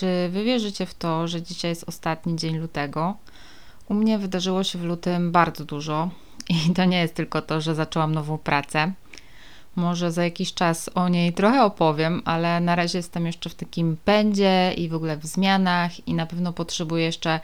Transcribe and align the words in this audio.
Czy 0.00 0.28
wy 0.28 0.44
wierzycie 0.44 0.86
w 0.86 0.94
to, 0.94 1.28
że 1.28 1.42
dzisiaj 1.42 1.70
jest 1.70 1.88
ostatni 1.88 2.36
dzień 2.36 2.58
lutego? 2.58 3.14
U 3.88 3.94
mnie 3.94 4.18
wydarzyło 4.18 4.64
się 4.64 4.78
w 4.78 4.84
lutym 4.84 5.32
bardzo 5.32 5.64
dużo 5.64 6.10
i 6.48 6.54
to 6.76 6.84
nie 6.84 7.00
jest 7.00 7.14
tylko 7.14 7.42
to, 7.42 7.60
że 7.60 7.74
zaczęłam 7.74 8.14
nową 8.14 8.38
pracę. 8.38 8.92
Może 9.76 10.12
za 10.12 10.24
jakiś 10.24 10.54
czas 10.54 10.90
o 10.94 11.08
niej 11.08 11.32
trochę 11.32 11.64
opowiem, 11.64 12.22
ale 12.24 12.60
na 12.60 12.76
razie 12.76 12.98
jestem 12.98 13.26
jeszcze 13.26 13.50
w 13.50 13.54
takim 13.54 13.96
pędzie 14.04 14.72
i 14.76 14.88
w 14.88 14.94
ogóle 14.94 15.16
w 15.16 15.26
zmianach 15.26 16.08
i 16.08 16.14
na 16.14 16.26
pewno 16.26 16.52
potrzebuję 16.52 17.04
jeszcze 17.04 17.40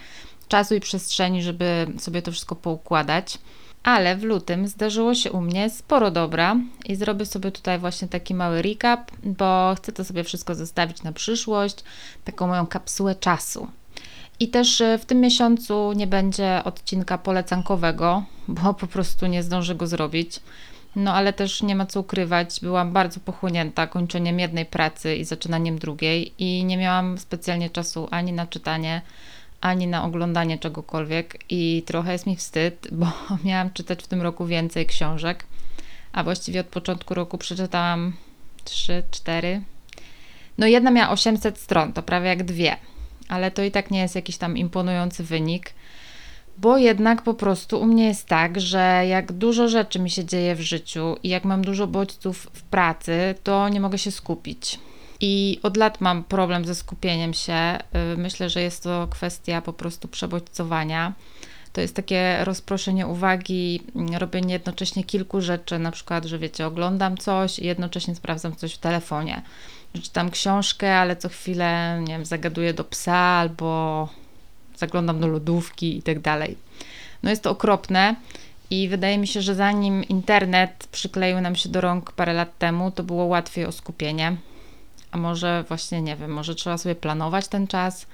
czasu 0.49 0.75
i 0.75 0.81
przestrzeni, 0.81 1.43
żeby 1.43 1.87
sobie 1.99 2.23
to 2.23 2.33
wszystko 2.33 2.57
poukładać. 2.57 3.39
Ale 3.87 4.17
w 4.17 4.23
lutym 4.23 4.69
zdarzyło 4.69 5.15
się 5.15 5.33
u 5.33 5.41
mnie 5.41 5.71
sporo 5.71 6.11
dobra 6.11 6.57
i 6.85 6.97
zrobię 6.97 7.27
sobie 7.27 7.53
tutaj 7.53 7.79
właśnie 7.79 8.09
taki 8.09 8.35
mały 8.35 8.63
recap, 8.63 9.11
bo 9.25 9.75
chcę 9.77 9.93
to 9.93 10.05
sobie 10.05 10.25
wszystko 10.25 10.55
zostawić 10.55 11.03
na 11.03 11.13
przyszłość, 11.13 11.77
taką 12.25 12.47
moją 12.47 12.67
kapsułę 12.67 13.15
czasu. 13.15 13.69
I 14.41 14.49
też 14.49 14.81
e, 14.81 14.99
w 14.99 15.05
tym 15.05 15.21
miesiącu 15.21 15.93
nie 15.93 16.07
będzie 16.07 16.61
odcinka 16.65 17.19
polecankowego, 17.19 18.23
bo 18.49 18.75
po 18.75 18.87
prostu 18.87 19.27
nie 19.27 19.43
zdążę 19.43 19.75
go 19.75 19.87
zrobić. 19.87 20.41
No 20.97 21.15
ale 21.15 21.33
też 21.33 21.63
nie 21.63 21.77
ma 21.77 21.87
co 21.87 22.01
ukrywać, 22.01 22.61
byłam 22.63 22.93
bardzo 22.93 23.21
pochłonięta 23.21 23.87
kończeniem 23.87 24.41
jednej 24.41 24.67
pracy 24.67 25.17
i 25.17 25.25
zaczynaniem 25.25 25.79
drugiej 25.79 26.33
i 26.39 26.65
nie 26.65 26.77
miałam 26.77 27.19
specjalnie 27.19 27.71
czasu 27.71 28.09
ani 28.11 28.33
na 28.33 28.47
czytanie, 28.47 29.03
ani 29.61 29.87
na 29.87 30.05
oglądanie 30.05 30.59
czegokolwiek 30.59 31.39
i 31.49 31.83
trochę 31.87 32.13
jest 32.13 32.27
mi 32.27 32.37
wstyd, 32.37 32.89
bo 32.93 33.07
miałam 33.45 33.71
czytać 33.71 34.03
w 34.03 34.07
tym 34.07 34.23
roku 34.23 34.47
więcej 34.47 34.87
książek, 34.87 35.45
a 36.13 36.25
właściwie 36.25 36.61
od 36.61 36.67
początku 36.67 37.15
roku 37.15 37.39
przeczytałam 37.39 38.13
3, 38.65 39.03
4. 39.11 39.63
No 40.59 40.67
jedna 40.67 40.91
miała 40.91 41.11
800 41.11 41.59
stron, 41.59 41.93
to 41.93 42.03
prawie 42.03 42.29
jak 42.29 42.45
dwie, 42.45 42.77
ale 43.29 43.51
to 43.51 43.63
i 43.63 43.71
tak 43.71 43.91
nie 43.91 44.01
jest 44.01 44.15
jakiś 44.15 44.37
tam 44.37 44.57
imponujący 44.57 45.25
wynik, 45.25 45.73
bo 46.59 46.79
jednak 46.79 47.23
po 47.23 47.35
prostu 47.35 47.81
u 47.81 47.87
mnie 47.87 48.05
jest 48.05 48.27
tak, 48.27 48.61
że 48.61 49.05
jak 49.09 49.33
dużo 49.33 49.69
rzeczy 49.69 49.99
mi 49.99 50.11
się 50.11 50.25
dzieje 50.25 50.55
w 50.55 50.61
życiu 50.61 51.17
i 51.23 51.29
jak 51.29 51.45
mam 51.45 51.63
dużo 51.63 51.87
bodźców 51.87 52.51
w 52.53 52.63
pracy, 52.63 53.35
to 53.43 53.69
nie 53.69 53.81
mogę 53.81 53.99
się 53.99 54.11
skupić. 54.11 54.79
I 55.21 55.61
od 55.63 55.77
lat 55.77 56.01
mam 56.01 56.25
problem 56.25 56.65
ze 56.65 56.75
skupieniem 56.75 57.35
się. 57.35 57.79
Y, 58.15 58.17
myślę, 58.17 58.51
że 58.51 58.63
jest 58.63 58.83
to 58.83 59.09
kwestia 59.11 59.63
po 59.63 59.73
prostu 59.73 60.09
przebodźcowania. 60.09 61.13
To 61.73 61.81
jest 61.81 61.97
takie 61.97 62.45
rozproszenie 62.45 63.07
uwagi, 63.07 63.83
mm, 63.97 64.15
robienie 64.15 64.55
jednocześnie 64.55 65.05
kilku 65.05 65.41
rzeczy, 65.41 65.79
na 65.79 65.91
przykład, 65.91 66.25
że 66.25 66.39
wiecie, 66.39 66.67
oglądam 66.67 67.17
coś 67.17 67.59
i 67.59 67.67
jednocześnie 67.67 68.15
sprawdzam 68.15 68.57
coś 68.57 68.75
w 68.75 68.79
telefonie. 68.79 69.43
Czytam 70.03 70.31
książkę, 70.31 70.97
ale 70.97 71.17
co 71.17 71.29
chwilę, 71.29 72.01
nie 72.01 72.15
wiem, 72.15 72.25
zagaduję 72.25 72.75
do 72.75 72.85
psa 72.85 73.17
albo 73.17 74.09
zaglądam 74.77 75.21
do 75.21 75.27
lodówki 75.27 75.99
i 75.99 76.03
tak 76.03 76.21
dalej. 76.21 76.57
No 77.23 77.31
jest 77.31 77.43
to 77.43 77.51
okropne 77.51 78.17
i 78.71 78.89
wydaje 78.89 79.19
mi 79.19 79.27
się, 79.27 79.43
że 79.43 79.55
zanim 79.55 80.05
internet 80.05 80.89
przykleił 80.93 81.41
nam 81.41 81.57
się 81.57 81.69
do 81.69 81.81
rąk 81.81 82.13
parę 82.13 82.33
lat 82.33 82.59
temu, 82.59 82.91
to 82.91 83.03
było 83.03 83.25
łatwiej 83.25 83.67
o 83.67 83.73
skupienie. 83.73 84.37
A 85.17 85.19
może 85.19 85.65
właśnie, 85.69 86.03
nie 86.03 86.17
wiem, 86.17 86.31
może 86.31 86.55
trzeba 86.55 86.79
sobie 86.79 86.95
planować 86.95 87.49
ten 87.49 87.67
czas, 87.67 88.07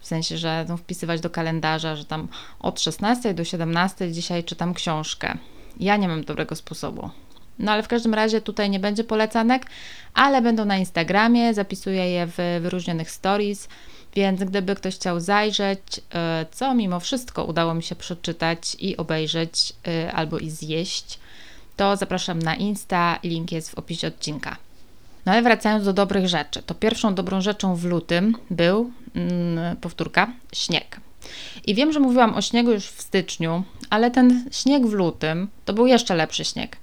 w 0.00 0.06
sensie, 0.06 0.38
że 0.38 0.64
no, 0.68 0.76
wpisywać 0.76 1.20
do 1.20 1.30
kalendarza, 1.30 1.96
że 1.96 2.04
tam 2.04 2.28
od 2.60 2.80
16 2.80 3.34
do 3.34 3.44
17 3.44 4.12
dzisiaj 4.12 4.44
czytam 4.44 4.74
książkę. 4.74 5.38
Ja 5.80 5.96
nie 5.96 6.08
mam 6.08 6.24
dobrego 6.24 6.56
sposobu. 6.56 7.10
No 7.58 7.72
ale 7.72 7.82
w 7.82 7.88
każdym 7.88 8.14
razie 8.14 8.40
tutaj 8.40 8.70
nie 8.70 8.80
będzie 8.80 9.04
polecanek, 9.04 9.66
ale 10.14 10.42
będą 10.42 10.64
na 10.64 10.76
Instagramie, 10.76 11.54
zapisuję 11.54 12.10
je 12.10 12.26
w 12.26 12.60
wyróżnionych 12.62 13.10
stories, 13.10 13.68
więc 14.14 14.44
gdyby 14.44 14.74
ktoś 14.74 14.94
chciał 14.94 15.20
zajrzeć, 15.20 15.80
e, 16.14 16.46
co 16.52 16.74
mimo 16.74 17.00
wszystko 17.00 17.44
udało 17.44 17.74
mi 17.74 17.82
się 17.82 17.94
przeczytać 17.94 18.76
i 18.80 18.96
obejrzeć 18.96 19.72
e, 19.86 20.12
albo 20.12 20.38
i 20.38 20.50
zjeść, 20.50 21.18
to 21.76 21.96
zapraszam 21.96 22.38
na 22.38 22.54
Insta, 22.54 23.18
link 23.22 23.52
jest 23.52 23.70
w 23.70 23.74
opisie 23.74 24.08
odcinka. 24.08 24.56
No 25.26 25.32
ale 25.32 25.42
wracając 25.42 25.84
do 25.84 25.92
dobrych 25.92 26.28
rzeczy, 26.28 26.62
to 26.62 26.74
pierwszą 26.74 27.14
dobrą 27.14 27.40
rzeczą 27.40 27.76
w 27.76 27.84
lutym 27.84 28.36
był, 28.50 28.90
mm, 29.14 29.76
powtórka, 29.76 30.32
śnieg. 30.52 31.00
I 31.66 31.74
wiem, 31.74 31.92
że 31.92 32.00
mówiłam 32.00 32.34
o 32.34 32.42
śniegu 32.42 32.70
już 32.70 32.86
w 32.86 33.02
styczniu, 33.02 33.62
ale 33.90 34.10
ten 34.10 34.48
śnieg 34.52 34.86
w 34.86 34.92
lutym 34.92 35.48
to 35.64 35.72
był 35.72 35.86
jeszcze 35.86 36.14
lepszy 36.14 36.44
śnieg. 36.44 36.76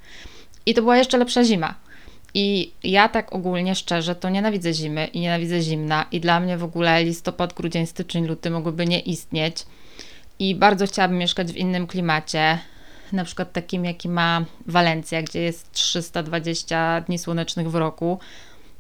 I 0.65 0.73
to 0.73 0.81
była 0.81 0.97
jeszcze 0.97 1.17
lepsza 1.17 1.43
zima. 1.43 1.75
I 2.33 2.71
ja 2.83 3.09
tak 3.09 3.33
ogólnie 3.33 3.75
szczerze 3.75 4.15
to 4.15 4.29
nienawidzę 4.29 4.73
zimy 4.73 5.05
i 5.05 5.19
nienawidzę 5.19 5.61
zimna. 5.61 6.05
I 6.11 6.19
dla 6.19 6.39
mnie 6.39 6.57
w 6.57 6.63
ogóle 6.63 7.03
listopad, 7.03 7.53
grudzień, 7.53 7.85
styczeń, 7.85 8.27
luty 8.27 8.49
mogłyby 8.49 8.85
nie 8.85 8.99
istnieć. 8.99 9.65
I 10.39 10.55
bardzo 10.55 10.87
chciałabym 10.87 11.17
mieszkać 11.17 11.51
w 11.51 11.57
innym 11.57 11.87
klimacie, 11.87 12.59
na 13.13 13.25
przykład 13.25 13.53
takim, 13.53 13.85
jaki 13.85 14.09
ma 14.09 14.45
Walencja, 14.67 15.21
gdzie 15.21 15.41
jest 15.41 15.71
320 15.71 17.01
dni 17.01 17.19
słonecznych 17.19 17.71
w 17.71 17.75
roku, 17.75 18.19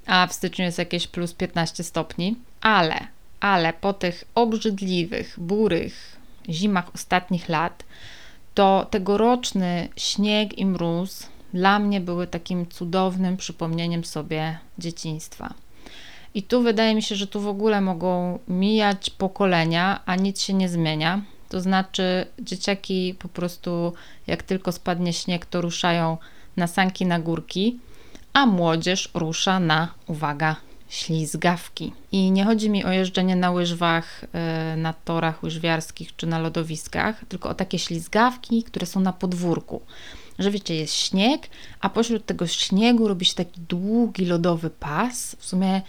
a 0.05 0.27
w 0.27 0.33
styczniu 0.33 0.65
jest 0.65 0.77
jakieś 0.77 1.07
plus 1.07 1.33
15 1.33 1.83
stopni. 1.83 2.35
Ale, 2.61 3.07
ale 3.39 3.73
po 3.73 3.93
tych 3.93 4.23
obrzydliwych, 4.35 5.35
burych 5.37 6.17
zimach 6.49 6.95
ostatnich 6.95 7.49
lat, 7.49 7.83
to 8.53 8.87
tegoroczny 8.89 9.89
śnieg 9.95 10.57
i 10.57 10.65
mróz 10.65 11.27
dla 11.53 11.79
mnie 11.79 12.01
były 12.01 12.27
takim 12.27 12.67
cudownym 12.67 13.37
przypomnieniem 13.37 14.03
sobie 14.03 14.57
dzieciństwa. 14.77 15.53
I 16.33 16.43
tu 16.43 16.61
wydaje 16.61 16.95
mi 16.95 17.03
się, 17.03 17.15
że 17.15 17.27
tu 17.27 17.41
w 17.41 17.47
ogóle 17.47 17.81
mogą 17.81 18.39
mijać 18.47 19.09
pokolenia, 19.09 20.01
a 20.05 20.15
nic 20.15 20.41
się 20.41 20.53
nie 20.53 20.69
zmienia. 20.69 21.21
To 21.51 21.61
znaczy, 21.61 22.25
dzieciaki 22.39 23.15
po 23.19 23.27
prostu, 23.27 23.93
jak 24.27 24.43
tylko 24.43 24.71
spadnie 24.71 25.13
śnieg, 25.13 25.45
to 25.45 25.61
ruszają 25.61 26.17
na 26.57 26.67
sanki 26.67 27.05
na 27.05 27.19
górki, 27.19 27.79
a 28.33 28.45
młodzież 28.45 29.09
rusza 29.13 29.59
na, 29.59 29.93
uwaga, 30.07 30.55
ślizgawki. 30.89 31.93
I 32.11 32.31
nie 32.31 32.45
chodzi 32.45 32.69
mi 32.69 32.85
o 32.85 32.91
jeżdżenie 32.91 33.35
na 33.35 33.51
łyżwach, 33.51 34.25
e, 34.33 34.75
na 34.77 34.93
torach 34.93 35.43
łyżwiarskich 35.43 36.15
czy 36.15 36.27
na 36.27 36.39
lodowiskach, 36.39 37.25
tylko 37.29 37.49
o 37.49 37.53
takie 37.53 37.79
ślizgawki, 37.79 38.63
które 38.63 38.85
są 38.85 38.99
na 38.99 39.13
podwórku. 39.13 39.81
Że 40.39 40.51
wiecie, 40.51 40.75
jest 40.75 40.93
śnieg, 40.93 41.49
a 41.79 41.89
pośród 41.89 42.25
tego 42.25 42.47
śniegu 42.47 43.07
robi 43.07 43.25
się 43.25 43.35
taki 43.35 43.61
długi 43.61 44.25
lodowy 44.25 44.69
pas. 44.69 45.35
W 45.39 45.45
sumie 45.45 45.81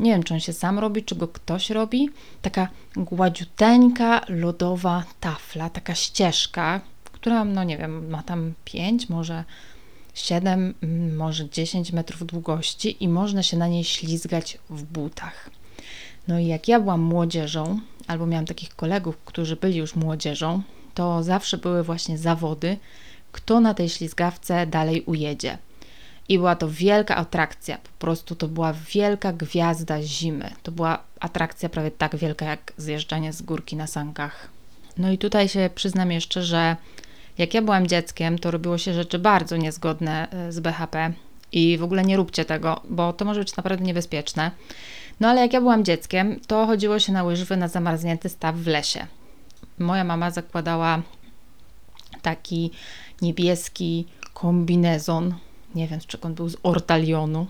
nie 0.00 0.10
wiem, 0.10 0.22
czy 0.22 0.34
on 0.34 0.40
się 0.40 0.52
sam 0.52 0.78
robi, 0.78 1.04
czy 1.04 1.14
go 1.16 1.28
ktoś 1.28 1.70
robi. 1.70 2.10
Taka 2.42 2.68
gładziuteńka, 2.96 4.20
lodowa 4.28 5.04
tafla, 5.20 5.70
taka 5.70 5.94
ścieżka, 5.94 6.80
która, 7.04 7.44
no 7.44 7.64
nie 7.64 7.78
wiem, 7.78 8.10
ma 8.10 8.22
tam 8.22 8.52
5, 8.64 9.08
może 9.08 9.44
7, 10.14 10.74
mm, 10.82 11.16
może 11.16 11.48
10 11.48 11.92
metrów 11.92 12.26
długości 12.26 13.04
i 13.04 13.08
można 13.08 13.42
się 13.42 13.56
na 13.56 13.68
niej 13.68 13.84
ślizgać 13.84 14.58
w 14.70 14.82
butach. 14.82 15.50
No 16.28 16.38
i 16.38 16.46
jak 16.46 16.68
ja 16.68 16.80
byłam 16.80 17.00
młodzieżą, 17.00 17.80
albo 18.06 18.26
miałam 18.26 18.46
takich 18.46 18.76
kolegów, 18.76 19.18
którzy 19.24 19.56
byli 19.56 19.76
już 19.76 19.96
młodzieżą, 19.96 20.62
to 20.94 21.22
zawsze 21.22 21.58
były 21.58 21.82
właśnie 21.82 22.18
zawody, 22.18 22.76
kto 23.32 23.60
na 23.60 23.74
tej 23.74 23.88
ślizgawce 23.88 24.66
dalej 24.66 25.02
ujedzie. 25.02 25.58
I 26.30 26.38
była 26.38 26.56
to 26.56 26.68
wielka 26.68 27.16
atrakcja, 27.16 27.78
po 27.78 27.90
prostu 27.98 28.34
to 28.34 28.48
była 28.48 28.72
wielka 28.72 29.32
gwiazda 29.32 30.02
zimy. 30.02 30.50
To 30.62 30.72
była 30.72 30.98
atrakcja 31.20 31.68
prawie 31.68 31.90
tak 31.90 32.16
wielka 32.16 32.46
jak 32.46 32.72
zjeżdżanie 32.76 33.32
z 33.32 33.42
górki 33.42 33.76
na 33.76 33.86
sankach. 33.86 34.48
No 34.98 35.10
i 35.10 35.18
tutaj 35.18 35.48
się 35.48 35.70
przyznam 35.74 36.12
jeszcze, 36.12 36.42
że 36.42 36.76
jak 37.38 37.54
ja 37.54 37.62
byłam 37.62 37.86
dzieckiem, 37.86 38.38
to 38.38 38.50
robiło 38.50 38.78
się 38.78 38.94
rzeczy 38.94 39.18
bardzo 39.18 39.56
niezgodne 39.56 40.30
e, 40.30 40.52
z 40.52 40.60
BHP 40.60 41.12
i 41.52 41.78
w 41.78 41.82
ogóle 41.82 42.02
nie 42.02 42.16
róbcie 42.16 42.44
tego, 42.44 42.80
bo 42.90 43.12
to 43.12 43.24
może 43.24 43.40
być 43.40 43.56
naprawdę 43.56 43.84
niebezpieczne. 43.84 44.50
No 45.20 45.28
ale 45.28 45.40
jak 45.40 45.52
ja 45.52 45.60
byłam 45.60 45.84
dzieckiem, 45.84 46.40
to 46.46 46.66
chodziło 46.66 46.98
się 46.98 47.12
na 47.12 47.24
łyżwy 47.24 47.56
na 47.56 47.68
zamarznięty 47.68 48.28
staw 48.28 48.56
w 48.56 48.66
lesie. 48.66 49.06
Moja 49.78 50.04
mama 50.04 50.30
zakładała 50.30 51.02
taki 52.22 52.70
niebieski 53.22 54.06
kombinezon 54.34 55.34
nie 55.74 55.88
wiem 55.88 56.00
z 56.00 56.06
czego 56.06 56.28
on 56.28 56.34
był, 56.34 56.48
z 56.48 56.56
ortalionu. 56.62 57.46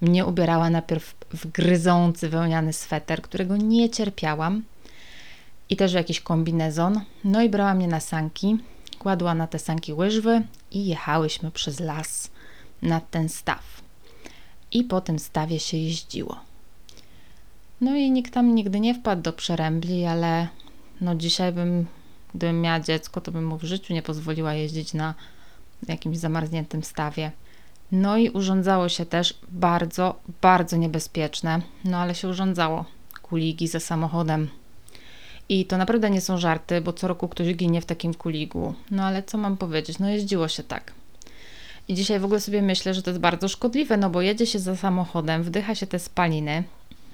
Mnie 0.00 0.26
ubierała 0.26 0.70
najpierw 0.70 1.14
w 1.30 1.46
gryzący 1.46 2.28
wełniany 2.28 2.72
sweter, 2.72 3.22
którego 3.22 3.56
nie 3.56 3.90
cierpiałam 3.90 4.62
i 5.70 5.76
też 5.76 5.92
jakiś 5.92 6.20
kombinezon. 6.20 7.00
No 7.24 7.42
i 7.42 7.48
brała 7.48 7.74
mnie 7.74 7.88
na 7.88 8.00
sanki, 8.00 8.58
kładła 8.98 9.34
na 9.34 9.46
te 9.46 9.58
sanki 9.58 9.92
łyżwy 9.92 10.42
i 10.70 10.86
jechałyśmy 10.86 11.50
przez 11.50 11.80
las 11.80 12.30
nad 12.82 13.10
ten 13.10 13.28
staw. 13.28 13.82
I 14.72 14.84
po 14.84 15.00
tym 15.00 15.18
stawie 15.18 15.60
się 15.60 15.76
jeździło. 15.76 16.40
No 17.80 17.96
i 17.96 18.10
nikt 18.10 18.34
tam 18.34 18.54
nigdy 18.54 18.80
nie 18.80 18.94
wpadł 18.94 19.22
do 19.22 19.32
przerębli, 19.32 20.04
ale 20.04 20.48
no 21.00 21.14
dzisiaj 21.14 21.52
bym, 21.52 21.86
gdybym 22.34 22.60
miała 22.60 22.80
dziecko, 22.80 23.20
to 23.20 23.32
bym 23.32 23.46
mu 23.46 23.58
w 23.58 23.64
życiu 23.64 23.94
nie 23.94 24.02
pozwoliła 24.02 24.54
jeździć 24.54 24.94
na 24.94 25.14
jakimś 25.88 26.18
zamarzniętym 26.18 26.82
stawie. 26.84 27.30
No 27.92 28.16
i 28.16 28.30
urządzało 28.30 28.88
się 28.88 29.06
też 29.06 29.34
bardzo, 29.48 30.14
bardzo 30.42 30.76
niebezpieczne, 30.76 31.60
no 31.84 31.98
ale 31.98 32.14
się 32.14 32.28
urządzało. 32.28 32.84
kuligi 33.22 33.68
za 33.68 33.80
samochodem. 33.80 34.48
I 35.48 35.66
to 35.66 35.76
naprawdę 35.76 36.10
nie 36.10 36.20
są 36.20 36.38
żarty, 36.38 36.80
bo 36.80 36.92
co 36.92 37.08
roku 37.08 37.28
ktoś 37.28 37.54
ginie 37.54 37.80
w 37.80 37.86
takim 37.86 38.14
kuligu. 38.14 38.74
No 38.90 39.04
ale 39.04 39.22
co 39.22 39.38
mam 39.38 39.56
powiedzieć? 39.56 39.98
No 39.98 40.08
jeździło 40.08 40.48
się 40.48 40.62
tak. 40.62 40.92
I 41.88 41.94
dzisiaj 41.94 42.20
w 42.20 42.24
ogóle 42.24 42.40
sobie 42.40 42.62
myślę, 42.62 42.94
że 42.94 43.02
to 43.02 43.10
jest 43.10 43.20
bardzo 43.20 43.48
szkodliwe, 43.48 43.96
no 43.96 44.10
bo 44.10 44.22
jedzie 44.22 44.46
się 44.46 44.58
za 44.58 44.76
samochodem, 44.76 45.42
wdycha 45.42 45.74
się 45.74 45.86
te 45.86 45.98
spaliny, 45.98 46.64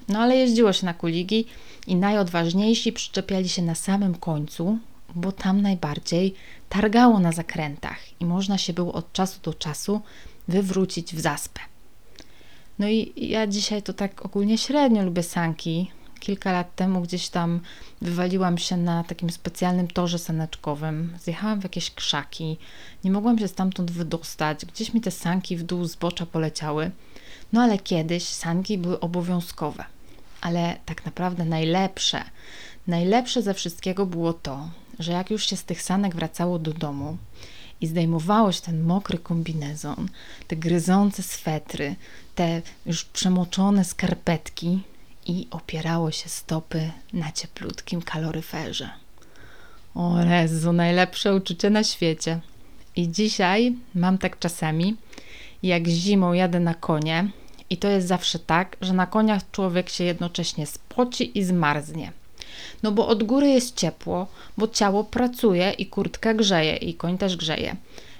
no 0.09 0.19
ale 0.19 0.35
jeździło 0.35 0.73
się 0.73 0.85
na 0.85 0.93
kuligi 0.93 1.45
i 1.87 1.95
najodważniejsi 1.95 2.93
przyczepiali 2.93 3.49
się 3.49 3.61
na 3.61 3.75
samym 3.75 4.15
końcu, 4.15 4.77
bo 5.15 5.31
tam 5.31 5.61
najbardziej 5.61 6.35
targało 6.69 7.19
na 7.19 7.31
zakrętach 7.31 8.21
i 8.21 8.25
można 8.25 8.57
się 8.57 8.73
było 8.73 8.93
od 8.93 9.13
czasu 9.13 9.39
do 9.43 9.53
czasu 9.53 10.01
wywrócić 10.47 11.15
w 11.15 11.19
zaspę. 11.19 11.59
No 12.79 12.87
i 12.87 13.13
ja 13.17 13.47
dzisiaj 13.47 13.83
to 13.83 13.93
tak 13.93 14.25
ogólnie 14.25 14.57
średnio 14.57 15.03
lubię 15.03 15.23
sanki. 15.23 15.91
Kilka 16.19 16.51
lat 16.51 16.75
temu 16.75 17.01
gdzieś 17.01 17.29
tam 17.29 17.59
wywaliłam 18.01 18.57
się 18.57 18.77
na 18.77 19.03
takim 19.03 19.29
specjalnym 19.29 19.87
torze 19.87 20.19
saneczkowym. 20.19 21.17
Zjechałam 21.23 21.59
w 21.59 21.63
jakieś 21.63 21.91
krzaki. 21.91 22.57
Nie 23.03 23.11
mogłam 23.11 23.39
się 23.39 23.47
stamtąd 23.47 23.91
wydostać. 23.91 24.65
Gdzieś 24.65 24.93
mi 24.93 25.01
te 25.01 25.11
sanki 25.11 25.57
w 25.57 25.63
dół 25.63 25.85
zbocza 25.85 26.25
poleciały. 26.25 26.91
No 27.53 27.61
ale 27.61 27.77
kiedyś 27.77 28.23
sanki 28.23 28.77
były 28.77 28.99
obowiązkowe. 28.99 29.85
Ale 30.41 30.77
tak 30.85 31.05
naprawdę 31.05 31.45
najlepsze, 31.45 32.23
najlepsze 32.87 33.41
ze 33.41 33.53
wszystkiego 33.53 34.05
było 34.05 34.33
to, 34.33 34.69
że 34.99 35.11
jak 35.11 35.31
już 35.31 35.45
się 35.45 35.57
z 35.57 35.63
tych 35.63 35.81
sanek 35.81 36.15
wracało 36.15 36.59
do 36.59 36.73
domu 36.73 37.17
i 37.81 37.87
zdejmowało 37.87 38.51
się 38.51 38.61
ten 38.61 38.83
mokry 38.83 39.17
kombinezon, 39.17 40.09
te 40.47 40.55
gryzące 40.55 41.23
swetry, 41.23 41.95
te 42.35 42.61
już 42.85 43.05
przemoczone 43.05 43.85
skarpetki 43.85 44.79
i 45.25 45.47
opierało 45.51 46.11
się 46.11 46.29
stopy 46.29 46.91
na 47.13 47.31
cieplutkim 47.31 48.01
kaloryferze. 48.01 48.89
O 49.95 50.23
Jezu, 50.23 50.73
najlepsze 50.73 51.35
uczucie 51.35 51.69
na 51.69 51.83
świecie. 51.83 52.39
I 52.95 53.11
dzisiaj 53.11 53.75
mam 53.95 54.17
tak 54.17 54.39
czasami, 54.39 54.95
jak 55.63 55.87
zimą 55.87 56.33
jadę 56.33 56.59
na 56.59 56.73
konie 56.73 57.29
i 57.69 57.77
to 57.77 57.87
jest 57.87 58.07
zawsze 58.07 58.39
tak, 58.39 58.77
że 58.81 58.93
na 58.93 59.07
koniach 59.07 59.51
człowiek 59.51 59.89
się 59.89 60.03
jednocześnie 60.03 60.67
spoci 60.67 61.37
i 61.37 61.43
zmarznie. 61.43 62.11
No 62.83 62.91
bo 62.91 63.07
od 63.07 63.23
góry 63.23 63.49
jest 63.49 63.75
ciepło, 63.75 64.27
bo 64.57 64.67
ciało 64.67 65.03
pracuje 65.03 65.71
i 65.71 65.85
kurtka 65.85 66.33
grzeje 66.33 66.75
i 66.75 66.93
koń 66.93 67.17
też 67.17 67.37
grzeje. 67.37 67.75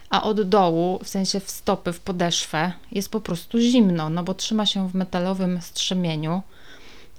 A 0.10 0.24
od 0.24 0.42
dołu, 0.42 1.00
w 1.04 1.08
sensie 1.08 1.40
w 1.40 1.50
stopy, 1.50 1.94
w 1.94 2.00
podeszwę, 2.00 2.72
jest 2.92 3.10
po 3.10 3.22
prostu 3.22 3.60
zimno, 3.60 4.10
no 4.10 4.24
bo 4.24 4.34
trzyma 4.34 4.66
się 4.66 4.90
w 4.90 4.96
metalowym 4.96 5.62
strzemieniu 5.62 6.42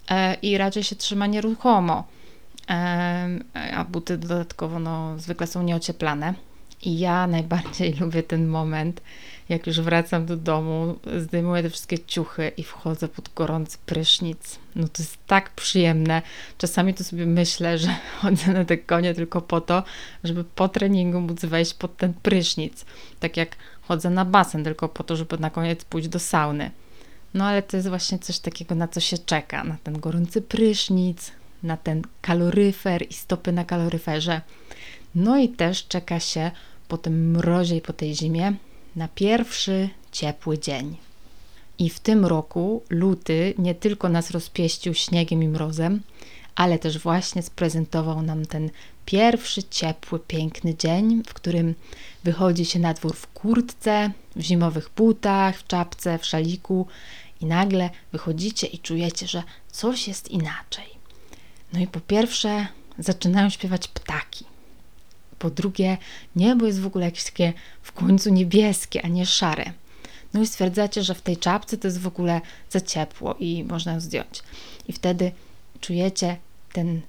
e, 0.09 0.35
i 0.35 0.59
raczej 0.59 0.83
się 0.83 0.97
trzyma 0.97 1.27
nieruchomo. 1.27 2.05
E, 2.71 3.29
a 3.77 3.85
buty 3.85 4.19
dodatkowo 4.19 4.79
no, 4.79 5.19
zwykle 5.19 5.47
są 5.47 5.63
nieocieplane. 5.63 6.35
I 6.83 6.99
ja 6.99 7.27
najbardziej 7.37 7.95
lubię 7.95 8.23
ten 8.23 8.47
moment, 8.47 9.01
jak 9.49 9.67
już 9.67 9.81
wracam 9.81 10.27
do 10.27 10.37
domu, 10.37 10.99
zdejmuję 11.19 11.63
te 11.63 11.71
wszystkie 11.71 11.99
ciuchy 11.99 12.53
i 12.57 12.63
wchodzę 12.63 13.09
pod 13.09 13.35
gorący 13.35 13.79
prysznic. 13.87 14.59
No 14.77 14.89
to 14.89 15.03
jest 15.03 15.19
tak 15.27 15.51
przyjemne. 15.51 16.23
Czasami 16.59 16.95
to 16.95 17.05
sobie 17.05 17.27
myślę, 17.27 17.79
że 17.79 17.89
chodzę 18.21 18.53
na 18.53 18.65
te 18.65 18.79
konie 18.79 19.15
tylko 19.15 19.41
po 19.41 19.61
to, 19.61 19.83
żeby 20.25 20.45
po 20.45 20.69
treningu 20.69 21.21
móc 21.21 21.45
wejść 21.45 21.75
pod 21.75 21.97
ten 21.97 22.15
prysznic. 22.15 22.85
Tak 23.21 23.37
jak 23.37 23.57
chodzę 23.83 24.11
na 24.11 24.25
basen 24.25 24.65
tylko 24.65 24.89
po 24.89 25.05
to, 25.05 25.17
żeby 25.17 25.39
na 25.39 25.51
koniec 25.51 25.85
pójść 25.85 26.09
do 26.09 26.19
sauny. 26.19 26.71
No 27.35 27.45
ale 27.45 27.63
to 27.63 27.77
jest 27.77 27.89
właśnie 27.89 28.19
coś 28.19 28.39
takiego, 28.39 28.75
na 28.75 28.89
co 28.89 29.01
się 29.01 29.19
czeka. 29.19 29.65
Na 29.65 29.77
ten 29.83 30.01
gorący 30.01 30.43
prysznic, 30.43 31.33
na 31.63 31.77
ten 31.77 32.03
kaloryfer 32.21 33.07
i 33.11 33.15
stopy 33.15 33.53
na 33.53 33.65
kaloryferze. 33.65 34.41
No 35.15 35.39
i 35.39 35.49
też 35.49 35.87
czeka 35.87 36.21
się 36.21 36.51
po 36.91 36.99
tym 36.99 37.31
mrozie 37.31 37.77
i 37.77 37.81
po 37.81 37.93
tej 37.93 38.15
zimie 38.15 38.53
na 38.97 39.09
pierwszy 39.09 39.89
ciepły 40.13 40.59
dzień. 40.59 40.97
I 41.79 41.91
w 41.91 42.01
tym 42.01 42.27
roku 42.27 42.83
luty 42.91 43.55
nie 43.59 43.75
tylko 43.75 44.09
nas 44.09 44.31
rozpieścił 44.31 44.95
śniegiem 44.95 45.43
i 45.43 45.49
mrozem, 45.49 46.03
ale 46.55 46.79
też 46.79 46.99
właśnie 46.99 47.43
sprezentował 47.43 48.23
nam 48.23 48.47
ten 48.47 48.71
pierwszy 49.05 49.63
ciepły, 49.63 50.19
piękny 50.19 50.75
dzień, 50.75 51.23
w 51.27 51.35
którym 51.35 51.75
wychodzi 52.25 52.65
się 52.65 52.79
na 52.79 52.95
dwór 52.95 53.17
w 53.17 53.27
kurtce, 53.27 54.11
w 54.37 54.41
zimowych 54.41 54.91
butach, 54.97 55.59
w 55.59 55.67
czapce, 55.67 56.19
w 56.19 56.27
szaliku 56.27 56.87
i 57.41 57.47
nagle 57.47 57.91
wychodzicie 58.13 58.67
i 58.67 58.79
czujecie, 58.79 59.27
że 59.27 59.43
coś 59.73 60.09
jest 60.09 60.29
inaczej. 60.29 60.87
No 61.73 61.81
i 61.81 61.87
po 61.87 62.01
pierwsze 62.01 62.67
zaczynają 62.99 63.51
śpiewać 63.51 63.89
ptaki 63.89 64.50
po 65.41 65.51
drugie 65.51 65.97
niebo 66.37 66.67
jest 66.67 66.81
w 66.81 66.87
ogóle 66.87 67.05
jakieś 67.05 67.25
takie 67.25 67.53
w 67.83 67.93
końcu 67.93 68.31
niebieskie, 68.31 69.05
a 69.05 69.09
nie 69.09 69.27
szare. 69.27 69.73
No 70.35 70.43
i 70.43 70.47
stwierdzacie, 70.47 71.03
że 71.03 71.15
w 71.15 71.23
tej 71.23 71.37
czapce 71.37 71.77
to 71.77 71.89
jest 71.89 72.01
w 72.01 72.07
ogóle 72.07 72.41
za 72.71 72.81
ciepło 72.81 73.35
i 73.35 73.65
można 73.65 73.93
ją 73.93 74.01
zdjąć. 74.01 74.43
I 74.89 74.93
wtedy 74.93 75.33
czujecie 75.81 76.37
ten 76.73 77.01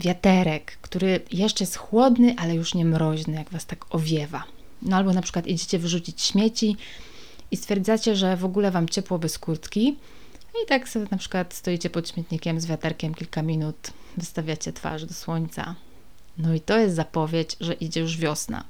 wiaterek, 0.00 0.78
który 0.82 1.20
jeszcze 1.32 1.64
jest 1.64 1.76
chłodny, 1.76 2.34
ale 2.38 2.54
już 2.54 2.74
nie 2.74 2.84
mroźny, 2.84 3.34
jak 3.34 3.50
was 3.50 3.66
tak 3.66 3.94
owiewa. 3.94 4.44
No 4.82 4.96
albo 4.96 5.12
na 5.12 5.22
przykład 5.22 5.46
idziecie 5.46 5.78
wyrzucić 5.78 6.22
śmieci 6.22 6.76
i 7.50 7.56
stwierdzacie, 7.56 8.16
że 8.16 8.36
w 8.36 8.44
ogóle 8.44 8.70
wam 8.70 8.88
ciepło 8.88 9.18
bez 9.18 9.38
kurtki. 9.38 9.96
I 10.64 10.66
tak 10.66 10.88
sobie 10.88 11.06
na 11.10 11.18
przykład 11.18 11.54
stoicie 11.54 11.90
pod 11.90 12.08
śmietnikiem 12.08 12.60
z 12.60 12.66
wiaterkiem 12.66 13.14
kilka 13.14 13.42
minut, 13.42 13.76
wystawiacie 14.16 14.72
twarz 14.72 15.04
do 15.04 15.14
słońca, 15.14 15.74
no 16.38 16.54
i 16.54 16.60
to 16.60 16.78
jest 16.78 16.96
zapowiedź, 16.96 17.56
że 17.60 17.74
idzie 17.74 18.00
już 18.00 18.16
wiosna. 18.16 18.64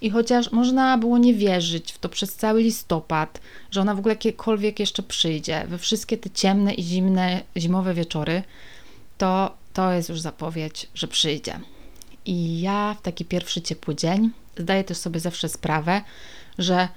I 0.00 0.10
chociaż 0.10 0.52
można 0.52 0.98
było 0.98 1.18
nie 1.18 1.34
wierzyć 1.34 1.92
w 1.92 1.98
to 1.98 2.08
przez 2.08 2.34
cały 2.34 2.62
listopad, 2.62 3.40
że 3.70 3.80
ona 3.80 3.94
w 3.94 3.98
ogóle 3.98 4.16
kiedykolwiek 4.16 4.80
jeszcze 4.80 5.02
przyjdzie, 5.02 5.64
we 5.68 5.78
wszystkie 5.78 6.18
te 6.18 6.30
ciemne 6.30 6.74
i 6.74 6.82
zimne, 6.82 7.42
zimowe 7.56 7.94
wieczory, 7.94 8.42
to 9.18 9.56
to 9.72 9.92
jest 9.92 10.08
już 10.08 10.20
zapowiedź, 10.20 10.88
że 10.94 11.08
przyjdzie. 11.08 11.60
I 12.26 12.60
ja 12.60 12.96
w 12.98 13.02
taki 13.02 13.24
pierwszy 13.24 13.62
ciepły 13.62 13.94
dzień 13.94 14.30
zdaję 14.56 14.84
też 14.84 14.98
sobie 14.98 15.20
zawsze 15.20 15.48
sprawę, 15.48 16.02
że 16.58 16.88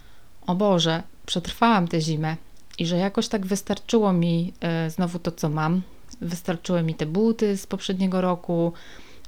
o 0.48 0.56
Boże, 0.56 1.04
przetrwałam 1.26 1.88
tę 1.88 2.02
zimę 2.02 2.36
i 2.78 2.86
że 2.86 2.98
jakoś 2.98 3.28
tak 3.28 3.46
wystarczyło 3.46 4.14
mi 4.14 4.54
y, 4.88 4.90
znowu 4.90 5.20
to, 5.20 5.32
co 5.32 5.50
mam. 5.50 5.82
Wystarczyły 6.22 6.84
mi 6.84 6.96
te 6.96 7.06
buty 7.06 7.58
z 7.58 7.68
poprzedniego 7.68 8.22
roku, 8.22 8.74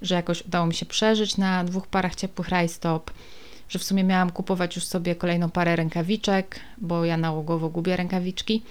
że 0.01 0.15
jakoś 0.15 0.45
udało 0.45 0.65
mi 0.65 0.73
się 0.73 0.85
przeżyć 0.85 1.37
na 1.37 1.63
dwóch 1.63 1.87
parach 1.87 2.15
ciepłych 2.15 2.49
rajstop, 2.49 3.11
że 3.69 3.79
w 3.79 3.83
sumie 3.83 4.03
miałam 4.03 4.31
kupować 4.31 4.75
już 4.75 4.85
sobie 4.85 5.15
kolejną 5.15 5.49
parę 5.49 5.75
rękawiczek, 5.75 6.59
bo 6.77 7.05
ja 7.05 7.17
nałogowo 7.17 7.69
gubię 7.69 7.95
rękawiczki, 7.95 8.61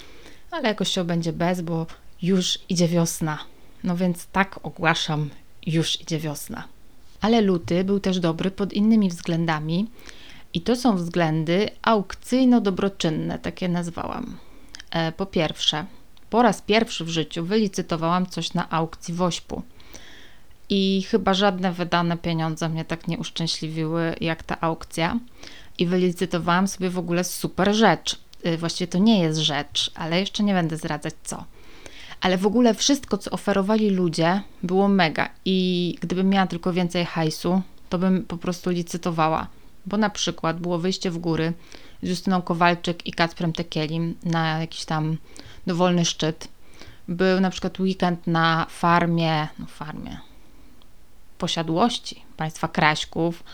ale 0.51 0.69
jakoś 0.69 0.89
się 0.89 1.05
będzie 1.05 1.33
bez, 1.33 1.61
bo 1.61 1.87
już 2.23 2.59
idzie 2.69 2.89
wiosna. 2.89 3.39
No 3.85 3.97
więc 3.97 4.27
tak 4.27 4.61
ogłaszam, 4.63 5.31
już 5.67 6.01
idzie 6.01 6.19
wiosna. 6.19 6.65
Ale 7.21 7.41
luty 7.41 7.85
był 7.85 8.01
też 8.01 8.21
dobry 8.21 8.51
pod 8.51 8.73
innymi 8.73 9.09
względami 9.09 9.87
i 10.55 10.61
to 10.61 10.77
są 10.77 10.97
względy 10.97 11.69
aukcyjno-dobroczynne, 11.83 13.39
takie 13.39 13.69
nazwałam. 13.69 14.37
E, 14.91 15.13
po 15.13 15.27
pierwsze, 15.27 15.85
po 16.31 16.43
raz 16.43 16.63
pierwszy 16.63 17.05
w 17.05 17.09
życiu 17.09 17.45
wylicytowałam 17.45 18.27
coś 18.27 18.55
na 18.55 18.71
aukcji 18.71 19.15
Wośpu– 19.15 19.63
i 20.71 21.03
chyba 21.11 21.35
żadne 21.35 21.73
wydane 21.73 22.17
pieniądze 22.17 22.69
mnie 22.69 22.85
tak 22.85 23.09
nie 23.09 23.19
uszczęśliwiły 23.19 24.15
jak 24.21 24.43
ta 24.43 24.61
aukcja. 24.61 25.19
I 25.79 25.87
wylicytowałam 25.87 26.69
sobie 26.69 26.91
w 26.91 26.99
ogóle 26.99 27.25
super 27.25 27.75
rzecz. 27.75 28.19
Y, 28.47 28.59
właściwie 28.59 28.89
to 28.89 28.99
nie 28.99 29.21
jest 29.21 29.39
rzecz, 29.39 29.91
ale 29.95 30.21
jeszcze 30.21 30.43
nie 30.43 30.55
będę 30.55 30.77
zdradzać 30.77 31.15
co. 31.25 31.45
Ale 32.21 32.39
w 32.39 32.47
ogóle 32.47 32.75
wszystko, 32.75 33.19
co 33.19 33.31
oferowali 33.31 33.91
ludzie, 33.91 34.43
było 34.63 34.89
mega. 34.89 35.29
I 35.45 35.97
gdybym 36.01 36.29
miała 36.29 36.47
tylko 36.47 36.73
więcej 36.73 37.05
hajsu, 37.05 37.63
to 37.89 37.99
bym 37.99 38.25
po 38.25 38.37
prostu 38.37 38.71
licytowała. 38.71 39.47
Bo 39.87 39.97
na 39.97 40.11
przykład 40.11 40.61
było 40.61 40.79
wyjście 40.79 41.11
w 41.11 41.19
góry 41.19 41.53
z 42.03 42.09
Justyną 42.09 42.43
Kowalczyk 42.43 43.07
i 43.07 43.13
Kacprem 43.13 43.53
Tekielim 43.53 44.15
na 44.25 44.59
jakiś 44.59 44.85
tam 44.85 45.17
dowolny 45.67 46.05
szczyt. 46.05 46.49
Był 47.09 47.41
na 47.41 47.51
przykład 47.51 47.81
weekend 47.81 48.27
na 48.27 48.67
farmie, 48.71 49.49
no 49.59 49.67
farmie, 49.67 50.19
posiadłości 51.39 52.23
państwa 52.37 52.69
Kraśków. 52.69 53.45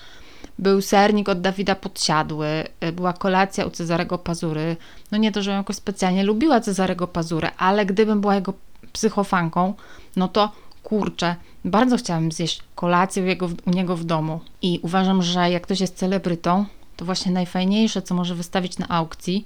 Był 0.58 0.82
sernik 0.82 1.28
od 1.28 1.40
Dawida 1.40 1.74
Podsiadły, 1.74 2.46
y, 2.84 2.92
była 2.92 3.12
kolacja 3.12 3.66
u 3.66 3.70
Cezarego 3.70 4.18
Pazury. 4.18 4.76
No 5.12 5.18
nie 5.18 5.32
to, 5.32 5.42
że 5.42 5.50
jakoś 5.50 5.76
specjalnie 5.76 6.24
lubiła 6.24 6.60
Cezarego 6.60 7.06
Pazurę, 7.08 7.50
ale 7.56 7.86
gdybym 7.86 8.20
była 8.20 8.34
jego 8.34 8.54
psychofanką, 8.92 9.74
no 10.16 10.28
to 10.28 10.52
kurczę, 10.82 11.36
bardzo 11.64 11.96
chciałabym 11.96 12.32
zjeść 12.32 12.62
kolację 12.74 13.22
u, 13.22 13.26
jego, 13.26 13.48
u 13.66 13.70
niego 13.70 13.96
w 13.96 14.04
domu. 14.04 14.40
I 14.62 14.80
uważam, 14.82 15.22
że 15.22 15.50
jak 15.50 15.62
ktoś 15.62 15.80
jest 15.80 15.96
celebrytą, 15.96 16.66
to 16.96 17.04
właśnie 17.04 17.32
najfajniejsze, 17.32 18.02
co 18.02 18.14
może 18.14 18.34
wystawić 18.34 18.78
na 18.78 18.88
aukcji, 18.88 19.44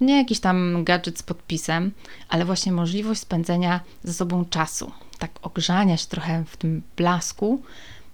nie 0.00 0.16
jakiś 0.16 0.40
tam 0.40 0.84
gadżet 0.84 1.18
z 1.18 1.22
podpisem, 1.22 1.92
ale 2.28 2.44
właśnie 2.44 2.72
możliwość 2.72 3.20
spędzenia 3.20 3.80
ze 4.04 4.12
sobą 4.12 4.44
czasu. 4.44 4.92
Tak 5.18 5.30
ogrzania 5.42 5.96
się 5.96 6.06
trochę 6.06 6.44
w 6.44 6.56
tym 6.56 6.82
blasku, 6.96 7.62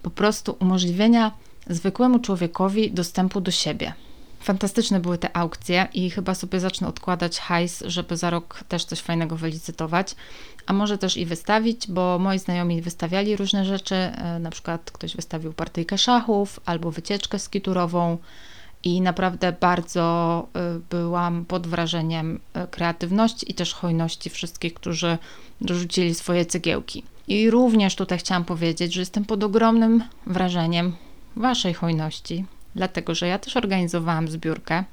po 0.02 0.10
prostu 0.10 0.56
umożliwienia 0.60 1.32
zwykłemu 1.66 2.18
człowiekowi 2.18 2.90
dostępu 2.92 3.40
do 3.40 3.50
siebie. 3.50 3.94
Fantastyczne 4.40 5.00
były 5.00 5.18
te 5.18 5.36
aukcje 5.36 5.88
i 5.94 6.10
chyba 6.10 6.34
sobie 6.34 6.60
zacznę 6.60 6.88
odkładać 6.88 7.38
hajs, 7.38 7.82
żeby 7.86 8.16
za 8.16 8.30
rok 8.30 8.64
też 8.68 8.84
coś 8.84 9.00
fajnego 9.00 9.36
wylicytować, 9.36 10.16
a 10.66 10.72
może 10.72 10.98
też 10.98 11.16
i 11.16 11.26
wystawić, 11.26 11.86
bo 11.88 12.18
moi 12.18 12.38
znajomi 12.38 12.82
wystawiali 12.82 13.36
różne 13.36 13.64
rzeczy, 13.64 13.94
e, 13.94 14.38
na 14.38 14.50
przykład 14.50 14.90
ktoś 14.90 15.16
wystawił 15.16 15.52
partyjkę 15.52 15.98
szachów 15.98 16.60
albo 16.64 16.90
wycieczkę 16.90 17.38
skiturową 17.38 18.18
i 18.84 19.00
naprawdę 19.00 19.52
bardzo 19.52 20.46
e, 20.54 20.80
byłam 20.90 21.44
pod 21.44 21.66
wrażeniem 21.66 22.40
e, 22.54 22.66
kreatywności 22.66 23.50
i 23.50 23.54
też 23.54 23.74
hojności 23.74 24.30
wszystkich, 24.30 24.74
którzy 24.74 25.18
dorzucili 25.60 26.14
swoje 26.14 26.46
cegiełki. 26.46 27.04
I 27.28 27.50
również 27.50 27.96
tutaj 27.96 28.18
chciałam 28.18 28.44
powiedzieć, 28.44 28.94
że 28.94 29.00
jestem 29.00 29.24
pod 29.24 29.44
ogromnym 29.44 30.04
wrażeniem 30.26 30.96
Waszej 31.36 31.74
hojności, 31.74 32.44
dlatego 32.74 33.14
że 33.14 33.28
ja 33.28 33.38
też 33.38 33.56
organizowałam 33.56 34.28
zbiórkę 34.28 34.84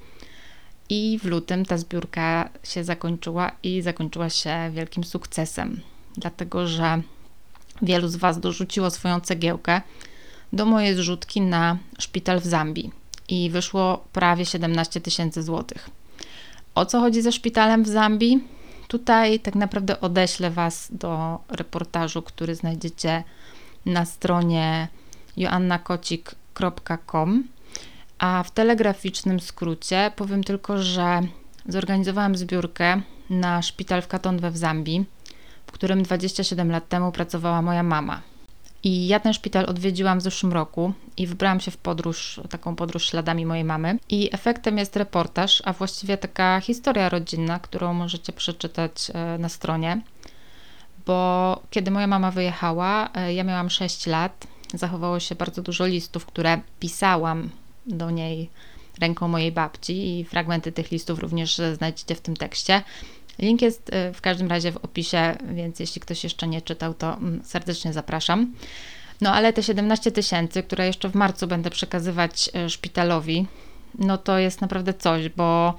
i 0.88 1.18
w 1.22 1.24
lutym 1.24 1.64
ta 1.64 1.78
zbiórka 1.78 2.48
się 2.62 2.84
zakończyła 2.84 3.52
i 3.62 3.82
zakończyła 3.82 4.30
się 4.30 4.70
wielkim 4.72 5.04
sukcesem, 5.04 5.80
dlatego 6.16 6.66
że 6.66 7.02
wielu 7.82 8.08
z 8.08 8.16
Was 8.16 8.40
dorzuciło 8.40 8.90
swoją 8.90 9.20
cegiełkę 9.20 9.80
do 10.52 10.66
mojej 10.66 10.94
zrzutki 10.94 11.40
na 11.40 11.78
szpital 11.98 12.40
w 12.40 12.46
Zambii 12.46 13.01
i 13.28 13.50
wyszło 13.50 14.04
prawie 14.12 14.46
17 14.46 15.00
tysięcy 15.00 15.42
złotych. 15.42 15.90
O 16.74 16.86
co 16.86 17.00
chodzi 17.00 17.22
ze 17.22 17.32
szpitalem 17.32 17.84
w 17.84 17.88
Zambii? 17.88 18.44
Tutaj 18.88 19.40
tak 19.40 19.54
naprawdę 19.54 20.00
odeślę 20.00 20.50
Was 20.50 20.88
do 20.90 21.38
reportażu, 21.48 22.22
który 22.22 22.54
znajdziecie 22.54 23.24
na 23.86 24.04
stronie 24.04 24.88
joannakocik.com. 25.36 27.44
A 28.18 28.42
w 28.42 28.50
telegraficznym 28.50 29.40
skrócie 29.40 30.12
powiem 30.16 30.44
tylko, 30.44 30.82
że 30.82 31.20
zorganizowałam 31.68 32.36
zbiórkę 32.36 33.02
na 33.30 33.62
szpital 33.62 34.02
w 34.02 34.08
Katondwe 34.08 34.50
w 34.50 34.56
Zambii, 34.56 35.04
w 35.66 35.72
którym 35.72 36.02
27 36.02 36.70
lat 36.70 36.88
temu 36.88 37.12
pracowała 37.12 37.62
moja 37.62 37.82
mama. 37.82 38.31
I 38.84 39.06
ja 39.06 39.20
ten 39.20 39.32
szpital 39.32 39.66
odwiedziłam 39.68 40.18
w 40.18 40.22
zeszłym 40.22 40.52
roku 40.52 40.92
i 41.16 41.26
wybrałam 41.26 41.60
się 41.60 41.70
w 41.70 41.76
podróż, 41.76 42.40
taką 42.50 42.76
podróż 42.76 43.06
śladami 43.06 43.46
mojej 43.46 43.64
mamy. 43.64 43.98
I 44.08 44.28
efektem 44.32 44.78
jest 44.78 44.96
reportaż, 44.96 45.62
a 45.64 45.72
właściwie 45.72 46.16
taka 46.16 46.60
historia 46.60 47.08
rodzinna, 47.08 47.58
którą 47.58 47.94
możecie 47.94 48.32
przeczytać 48.32 49.10
e, 49.14 49.38
na 49.38 49.48
stronie. 49.48 50.00
Bo 51.06 51.60
kiedy 51.70 51.90
moja 51.90 52.06
mama 52.06 52.30
wyjechała, 52.30 53.10
e, 53.14 53.34
ja 53.34 53.44
miałam 53.44 53.70
6 53.70 54.06
lat, 54.06 54.46
zachowało 54.74 55.20
się 55.20 55.34
bardzo 55.34 55.62
dużo 55.62 55.86
listów, 55.86 56.26
które 56.26 56.60
pisałam 56.80 57.50
do 57.86 58.10
niej 58.10 58.50
ręką 59.00 59.28
mojej 59.28 59.52
babci 59.52 60.20
i 60.20 60.24
fragmenty 60.24 60.72
tych 60.72 60.90
listów 60.90 61.18
również 61.18 61.60
znajdziecie 61.76 62.14
w 62.14 62.20
tym 62.20 62.36
tekście. 62.36 62.82
Link 63.42 63.62
jest 63.62 63.94
y, 63.94 64.12
w 64.12 64.20
każdym 64.20 64.48
razie 64.48 64.72
w 64.72 64.76
opisie, 64.76 65.36
więc 65.54 65.80
jeśli 65.80 66.00
ktoś 66.00 66.24
jeszcze 66.24 66.48
nie 66.48 66.62
czytał, 66.62 66.94
to 66.94 67.16
mm, 67.16 67.40
serdecznie 67.44 67.92
zapraszam. 67.92 68.52
No 69.20 69.34
ale 69.34 69.52
te 69.52 69.62
17 69.62 70.12
tysięcy, 70.12 70.62
które 70.62 70.86
jeszcze 70.86 71.08
w 71.08 71.14
marcu 71.14 71.46
będę 71.46 71.70
przekazywać 71.70 72.50
y, 72.66 72.70
szpitalowi, 72.70 73.46
no 73.98 74.18
to 74.18 74.38
jest 74.38 74.60
naprawdę 74.60 74.94
coś, 74.94 75.28
bo 75.28 75.74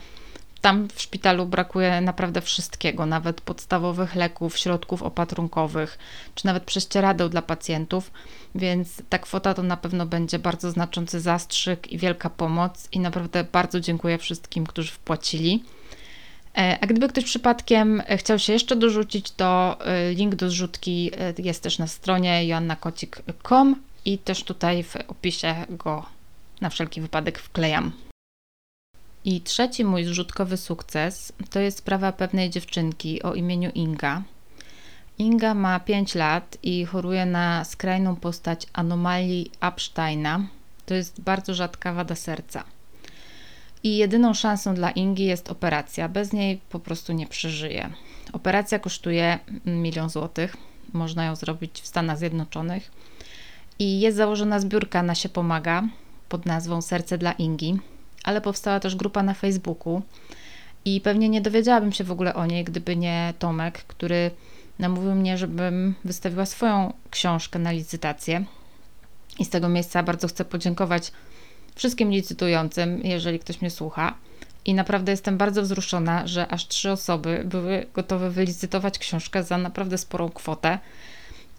tam 0.62 0.88
w 0.94 1.02
szpitalu 1.02 1.46
brakuje 1.46 2.02
naprawdę 2.02 2.42
wszystkiego, 2.42 3.06
nawet 3.06 3.42
podstawowych 3.42 4.16
leków, 4.16 4.58
środków 4.58 5.04
opatrunkowych, 5.04 5.98
czy 6.36 6.46
nawet 6.46 6.64
prześcieradeł 6.64 7.30
dla 7.30 7.42
pacjentów, 7.42 8.12
więc 8.56 9.02
ta 9.10 9.20
kwota 9.20 9.54
to 9.54 9.64
na 9.64 9.78
pewno 9.78 10.06
będzie 10.06 10.40
bardzo 10.40 10.72
znaczący 10.72 11.20
zastrzyk 11.20 11.92
i 11.92 11.98
wielka 11.98 12.30
pomoc 12.30 12.88
i 12.92 13.00
naprawdę 13.00 13.44
bardzo 13.44 13.80
dziękuję 13.80 14.18
wszystkim, 14.18 14.66
którzy 14.66 14.92
wpłacili. 14.92 15.64
E, 16.58 16.78
a 16.82 16.88
gdyby 16.88 17.08
ktoś 17.08 17.24
przypadkiem 17.26 18.04
chciał 18.18 18.40
się 18.40 18.54
jeszcze 18.54 18.76
dorzucić, 18.76 19.32
to 19.32 19.78
e, 19.86 20.14
link 20.14 20.36
do 20.36 20.50
zrzutki 20.50 21.12
e, 21.18 21.34
jest 21.38 21.64
też 21.64 21.80
na 21.80 21.88
stronie 21.88 22.48
joannakocik.com 22.48 23.76
i 24.06 24.18
też 24.18 24.44
tutaj 24.44 24.84
w 24.84 24.96
opisie 25.08 25.56
go 25.70 26.06
na 26.62 26.70
wszelki 26.70 27.02
wypadek 27.02 27.40
wklejam. 27.40 27.92
I 29.26 29.42
trzeci 29.42 29.86
mój 29.86 30.06
zrzutkowy 30.06 30.58
sukces 30.58 31.34
to 31.50 31.60
jest 31.60 31.78
sprawa 31.78 32.12
pewnej 32.12 32.50
dziewczynki 32.50 33.24
o 33.24 33.34
imieniu 33.34 33.72
Inga. 33.76 34.24
Inga 35.18 35.54
ma 35.54 35.80
5 35.80 36.16
lat 36.16 36.58
i 36.64 36.86
choruje 36.86 37.26
na 37.26 37.64
skrajną 37.64 38.16
postać 38.16 38.68
anomalii 38.74 39.52
Epsteina. 39.62 40.48
To 40.86 40.94
jest 40.94 41.22
bardzo 41.22 41.54
rzadka 41.54 41.94
wada 41.94 42.16
serca. 42.16 42.64
I 43.84 43.98
jedyną 43.98 44.34
szansą 44.34 44.76
dla 44.76 44.92
Ingi 44.92 45.26
jest 45.26 45.50
operacja. 45.50 46.10
Bez 46.10 46.34
niej 46.34 46.62
po 46.70 46.80
prostu 46.80 47.14
nie 47.14 47.28
przeżyje. 47.28 47.90
Operacja 48.34 48.80
kosztuje 48.80 49.40
milion 49.66 50.10
złotych. 50.10 50.58
Można 50.94 51.26
ją 51.26 51.36
zrobić 51.36 51.82
w 51.82 51.88
Stanach 51.88 52.18
Zjednoczonych. 52.18 52.92
I 53.80 54.00
jest 54.00 54.18
założona 54.18 54.60
zbiórka 54.60 55.04
na 55.04 55.16
się 55.16 55.30
pomaga 55.30 55.84
pod 56.30 56.46
nazwą 56.46 56.82
Serce 56.82 57.18
dla 57.18 57.32
Ingi 57.32 57.80
ale 58.24 58.42
powstała 58.42 58.80
też 58.80 58.96
grupa 58.96 59.24
na 59.24 59.34
Facebooku 59.34 60.02
i 60.86 61.02
pewnie 61.02 61.30
nie 61.30 61.42
dowiedziałabym 61.42 61.92
się 61.92 62.04
w 62.04 62.12
ogóle 62.12 62.34
o 62.34 62.46
niej, 62.46 62.64
gdyby 62.64 62.96
nie 62.96 63.34
Tomek, 63.40 63.84
który 63.84 64.32
namówił 64.80 65.16
mnie, 65.16 65.38
żebym 65.38 65.96
wystawiła 66.06 66.46
swoją 66.46 66.94
książkę 67.10 67.60
na 67.60 67.72
licytację. 67.72 68.46
I 69.40 69.46
z 69.46 69.50
tego 69.50 69.70
miejsca 69.70 70.04
bardzo 70.04 70.28
chcę 70.28 70.46
podziękować 70.46 71.12
wszystkim 71.76 72.12
licytującym, 72.12 73.02
jeżeli 73.04 73.40
ktoś 73.40 73.62
mnie 73.62 73.72
słucha. 73.72 74.14
I 74.66 74.74
naprawdę 74.74 75.12
jestem 75.12 75.38
bardzo 75.38 75.62
wzruszona, 75.62 76.28
że 76.28 76.48
aż 76.48 76.68
trzy 76.68 76.92
osoby 76.92 77.44
były 77.46 77.86
gotowe 77.94 78.30
wylicytować 78.30 79.00
książkę 79.00 79.44
za 79.44 79.58
naprawdę 79.58 79.98
sporą 79.98 80.30
kwotę. 80.30 80.80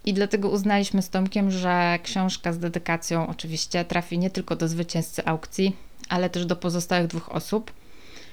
I 0.04 0.14
dlatego 0.14 0.48
uznaliśmy 0.48 1.02
z 1.02 1.10
Tomkiem, 1.10 1.50
że 1.50 1.98
książka 2.02 2.52
z 2.52 2.58
dedykacją 2.58 3.26
oczywiście 3.26 3.84
trafi 3.84 4.18
nie 4.18 4.30
tylko 4.30 4.56
do 4.56 4.68
zwycięzcy 4.68 5.26
aukcji, 5.26 5.76
ale 6.08 6.30
też 6.30 6.46
do 6.46 6.56
pozostałych 6.56 7.06
dwóch 7.06 7.28
osób, 7.28 7.72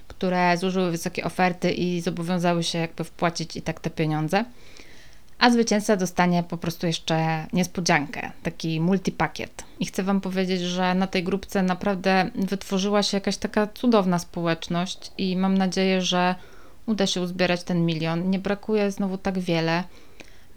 które 0.08 0.58
złożyły 0.58 0.92
wysokie 0.92 1.24
oferty 1.24 1.72
i 1.72 2.02
zobowiązały 2.02 2.64
się 2.64 2.78
jakby 2.80 3.04
wpłacić 3.04 3.56
i 3.56 3.62
tak 3.62 3.80
te 3.80 3.90
pieniądze. 3.90 4.46
A 5.42 5.52
zwycięzca 5.52 5.96
dostanie 5.96 6.44
po 6.44 6.58
prostu 6.58 6.88
jeszcze 6.88 7.48
niespodziankę, 7.54 8.32
taki 8.44 8.82
multipakiet. 8.82 9.64
I 9.80 9.86
chcę 9.86 10.04
Wam 10.04 10.22
powiedzieć, 10.22 10.62
że 10.62 10.94
na 10.94 11.08
tej 11.08 11.24
grupce 11.24 11.64
naprawdę 11.64 12.32
wytworzyła 12.36 13.04
się 13.04 13.18
jakaś 13.18 13.38
taka 13.38 13.68
cudowna 13.68 14.20
społeczność 14.20 15.12
i 15.18 15.38
mam 15.38 15.58
nadzieję, 15.58 16.02
że 16.02 16.36
uda 16.86 17.08
się 17.08 17.22
uzbierać 17.22 17.64
ten 17.64 17.86
milion. 17.86 18.30
Nie 18.30 18.40
brakuje 18.40 18.92
znowu 18.92 19.18
tak 19.18 19.40
wiele. 19.40 19.84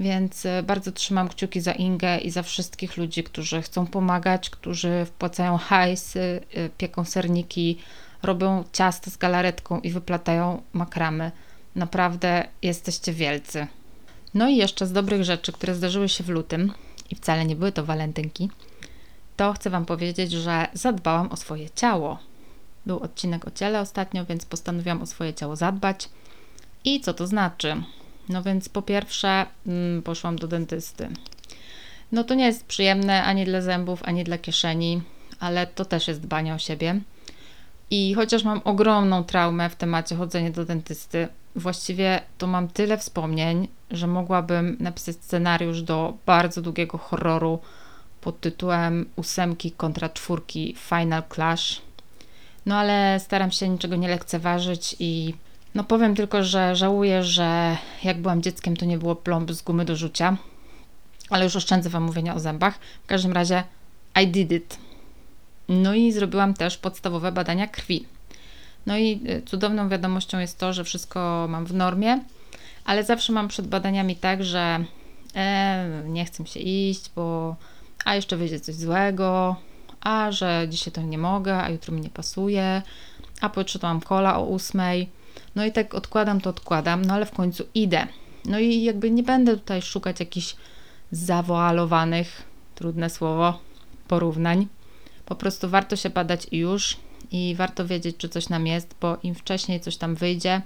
Więc 0.00 0.46
e, 0.46 0.62
bardzo 0.62 0.92
trzymam 0.92 1.28
kciuki 1.28 1.60
za 1.60 1.72
Ingę 1.72 2.18
i 2.18 2.30
za 2.30 2.42
wszystkich 2.42 2.96
ludzi, 2.96 3.24
którzy 3.24 3.62
chcą 3.62 3.86
pomagać, 3.86 4.50
którzy 4.50 5.04
wpłacają 5.04 5.56
hajsy, 5.56 6.40
e, 6.54 6.68
pieką 6.68 7.04
serniki, 7.04 7.78
robią 8.22 8.64
ciasto 8.72 9.10
z 9.10 9.16
galaretką 9.16 9.80
i 9.80 9.90
wyplatają 9.90 10.62
makramy. 10.72 11.30
Naprawdę 11.74 12.48
jesteście 12.62 13.12
wielcy. 13.12 13.66
No 14.34 14.48
i 14.48 14.56
jeszcze 14.56 14.86
z 14.86 14.92
dobrych 14.92 15.24
rzeczy, 15.24 15.52
które 15.52 15.74
zdarzyły 15.74 16.08
się 16.08 16.24
w 16.24 16.28
lutym 16.28 16.72
i 17.10 17.14
wcale 17.14 17.44
nie 17.44 17.56
były 17.56 17.72
to 17.72 17.84
walentynki, 17.84 18.50
to 19.36 19.52
chcę 19.52 19.70
Wam 19.70 19.84
powiedzieć, 19.84 20.32
że 20.32 20.66
zadbałam 20.72 21.32
o 21.32 21.36
swoje 21.36 21.70
ciało. 21.70 22.18
Był 22.86 22.98
odcinek 22.98 23.46
o 23.46 23.50
ciele 23.50 23.80
ostatnio, 23.80 24.24
więc 24.24 24.44
postanowiłam 24.44 25.02
o 25.02 25.06
swoje 25.06 25.34
ciało 25.34 25.56
zadbać. 25.56 26.08
I 26.84 27.00
co 27.00 27.14
to 27.14 27.26
znaczy? 27.26 27.82
No 28.28 28.42
więc 28.42 28.68
po 28.68 28.82
pierwsze 28.82 29.46
mm, 29.66 30.02
poszłam 30.02 30.36
do 30.36 30.48
dentysty. 30.48 31.08
No 32.12 32.24
to 32.24 32.34
nie 32.34 32.46
jest 32.46 32.66
przyjemne 32.66 33.24
ani 33.24 33.44
dla 33.44 33.60
zębów, 33.60 34.02
ani 34.02 34.24
dla 34.24 34.38
kieszeni, 34.38 35.02
ale 35.40 35.66
to 35.66 35.84
też 35.84 36.08
jest 36.08 36.20
dbanie 36.20 36.54
o 36.54 36.58
siebie. 36.58 37.00
I 37.90 38.14
chociaż 38.14 38.44
mam 38.44 38.60
ogromną 38.64 39.24
traumę 39.24 39.70
w 39.70 39.76
temacie 39.76 40.16
chodzenia 40.16 40.50
do 40.50 40.64
dentysty, 40.64 41.28
właściwie 41.56 42.20
to 42.38 42.46
mam 42.46 42.68
tyle 42.68 42.98
wspomnień, 42.98 43.68
że 43.90 44.06
mogłabym 44.06 44.76
napisać 44.80 45.16
scenariusz 45.16 45.82
do 45.82 46.14
bardzo 46.26 46.62
długiego 46.62 46.98
horroru 46.98 47.58
pod 48.20 48.40
tytułem 48.40 49.06
ósemki 49.16 49.72
kontra 49.72 50.08
czwórki 50.08 50.76
Final 50.78 51.22
Clash. 51.34 51.82
No 52.66 52.76
ale 52.76 53.20
staram 53.20 53.50
się 53.50 53.68
niczego 53.68 53.96
nie 53.96 54.08
lekceważyć 54.08 54.96
i 54.98 55.34
no 55.74 55.84
powiem 55.84 56.14
tylko, 56.14 56.44
że 56.44 56.76
żałuję, 56.76 57.22
że 57.22 57.76
jak 58.04 58.20
byłam 58.20 58.42
dzieckiem, 58.42 58.76
to 58.76 58.84
nie 58.84 58.98
było 58.98 59.16
plomb 59.16 59.52
z 59.52 59.62
gumy 59.62 59.84
do 59.84 59.96
rzucia, 59.96 60.36
ale 61.30 61.44
już 61.44 61.56
oszczędzę 61.56 61.90
Wam 61.90 62.02
mówienia 62.02 62.34
o 62.34 62.40
zębach. 62.40 62.78
W 63.04 63.06
każdym 63.06 63.32
razie 63.32 63.64
I 64.22 64.28
did 64.28 64.52
it. 64.52 64.78
No 65.68 65.94
i 65.94 66.12
zrobiłam 66.12 66.54
też 66.54 66.78
podstawowe 66.78 67.32
badania 67.32 67.66
krwi. 67.66 68.06
No 68.86 68.98
i 68.98 69.20
y, 69.30 69.42
cudowną 69.42 69.88
wiadomością 69.88 70.38
jest 70.38 70.58
to, 70.58 70.72
że 70.72 70.84
wszystko 70.84 71.46
mam 71.48 71.66
w 71.66 71.74
normie, 71.74 72.20
ale 72.84 73.04
zawsze 73.04 73.32
mam 73.32 73.48
przed 73.48 73.66
badaniami 73.66 74.16
tak, 74.16 74.44
że 74.44 74.84
e, 75.34 76.02
nie 76.06 76.24
chcę 76.24 76.46
się 76.46 76.60
iść, 76.60 77.10
bo 77.16 77.56
a 78.04 78.14
jeszcze 78.14 78.36
wyjdzie 78.36 78.60
coś 78.60 78.74
złego, 78.74 79.56
a 80.00 80.32
że 80.32 80.66
dzisiaj 80.68 80.92
to 80.92 81.02
nie 81.02 81.18
mogę, 81.18 81.62
a 81.62 81.70
jutro 81.70 81.94
mi 81.94 82.00
nie 82.00 82.10
pasuje, 82.10 82.82
a 83.40 83.48
pojutrze 83.48 83.78
to 83.78 83.86
mam 83.86 84.00
kola 84.00 84.38
o 84.38 84.44
ósmej. 84.44 85.08
No 85.54 85.64
i 85.64 85.72
tak 85.72 85.94
odkładam, 85.94 86.40
to 86.40 86.50
odkładam, 86.50 87.04
no 87.04 87.14
ale 87.14 87.26
w 87.26 87.30
końcu 87.30 87.64
idę. 87.74 88.06
No 88.44 88.58
i 88.58 88.82
jakby 88.82 89.10
nie 89.10 89.22
będę 89.22 89.56
tutaj 89.56 89.82
szukać 89.82 90.20
jakichś 90.20 90.56
zawoalowanych, 91.10 92.42
trudne 92.74 93.10
słowo, 93.10 93.60
porównań. 94.08 94.66
Po 95.26 95.34
prostu 95.34 95.68
warto 95.68 95.96
się 95.96 96.10
badać 96.10 96.46
i 96.50 96.58
już 96.58 96.96
i 97.30 97.54
warto 97.58 97.86
wiedzieć, 97.86 98.16
czy 98.16 98.28
coś 98.28 98.48
nam 98.48 98.66
jest, 98.66 98.94
bo 99.00 99.18
im 99.22 99.34
wcześniej 99.34 99.80
coś 99.80 99.96
tam 99.96 100.14
wyjdzie, 100.14 100.62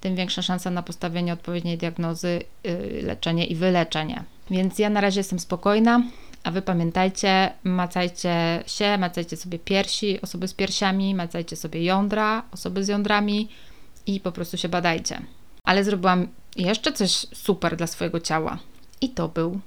tym 0.00 0.16
większa 0.16 0.42
szansa 0.42 0.70
na 0.70 0.82
postawienie 0.82 1.32
odpowiedniej 1.32 1.78
diagnozy, 1.78 2.42
yy, 2.64 3.02
leczenie 3.02 3.46
i 3.46 3.54
wyleczenie. 3.54 4.24
Więc 4.50 4.78
ja 4.78 4.90
na 4.90 5.00
razie 5.00 5.20
jestem 5.20 5.38
spokojna, 5.38 6.02
a 6.44 6.50
wy 6.50 6.62
pamiętajcie, 6.62 7.52
macajcie 7.64 8.64
się, 8.66 8.98
macajcie 8.98 9.36
sobie 9.36 9.58
piersi, 9.58 10.20
osoby 10.20 10.48
z 10.48 10.54
piersiami, 10.54 11.14
macajcie 11.14 11.56
sobie 11.56 11.84
jądra, 11.84 12.42
osoby 12.50 12.84
z 12.84 12.88
jądrami 12.88 13.48
i 14.06 14.20
po 14.20 14.32
prostu 14.32 14.56
się 14.56 14.68
badajcie. 14.68 15.22
Ale 15.64 15.84
zrobiłam 15.84 16.28
jeszcze 16.56 16.92
coś 16.92 17.10
super 17.34 17.76
dla 17.76 17.86
swojego 17.86 18.20
ciała 18.20 18.58
i 19.00 19.08
to 19.08 19.28
był 19.28 19.60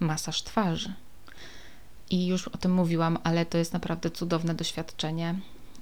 masaż 0.00 0.42
twarzy. 0.42 0.92
I 2.10 2.26
już 2.26 2.48
o 2.48 2.58
tym 2.58 2.72
mówiłam, 2.72 3.18
ale 3.24 3.46
to 3.46 3.58
jest 3.58 3.72
naprawdę 3.72 4.10
cudowne 4.10 4.54
doświadczenie. 4.54 5.34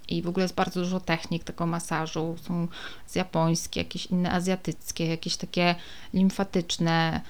I 0.08 0.22
w 0.22 0.28
ogóle 0.28 0.44
jest 0.44 0.54
bardzo 0.54 0.80
dużo 0.80 1.00
technik 1.00 1.44
tego 1.44 1.66
masażu. 1.66 2.36
Są 2.42 2.68
z 3.06 3.14
japońskie, 3.14 3.80
jakieś 3.80 4.06
inne 4.06 4.32
azjatyckie, 4.32 5.06
jakieś 5.06 5.36
takie 5.36 5.74
limfatyczne, 6.14 7.20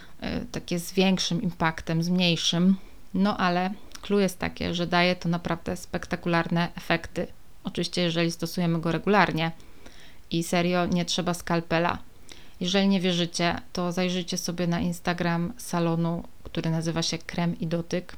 y, 0.43 0.47
takie 0.53 0.79
z 0.79 0.93
większym 0.93 1.43
impaktem, 1.43 2.03
z 2.03 2.09
mniejszym. 2.09 2.77
No 3.15 3.37
ale 3.37 3.71
clue 4.03 4.19
jest 4.19 4.39
takie, 4.39 4.75
że 4.75 4.87
daje 4.87 5.17
to 5.17 5.29
naprawdę 5.29 5.77
spektakularne 5.77 6.69
efekty. 6.77 7.27
Oczywiście, 7.65 8.03
jeżeli 8.03 8.31
stosujemy 8.31 8.81
go 8.81 8.93
regularnie. 8.93 9.53
I 10.31 10.43
serio, 10.43 10.87
nie 10.87 11.05
trzeba 11.05 11.35
skalpela. 11.35 11.99
Jeżeli 12.61 12.89
nie 12.89 13.01
wierzycie, 13.01 13.61
to 13.73 13.93
zajrzyjcie 13.93 14.39
sobie 14.39 14.67
na 14.67 14.81
Instagram 14.81 15.53
salonu, 15.57 16.25
który 16.45 16.71
nazywa 16.71 17.03
się 17.03 17.19
Krem 17.19 17.59
i 17.59 17.67
Dotyk. 17.67 18.17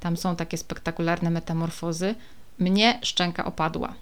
Tam 0.00 0.16
są 0.16 0.36
takie 0.36 0.58
spektakularne 0.58 1.30
metamorfozy. 1.30 2.14
Mnie 2.60 2.98
szczęka 3.02 3.44
opadła. 3.44 3.94